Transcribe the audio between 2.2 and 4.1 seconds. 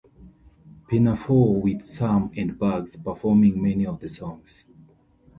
and Bugs performing many of the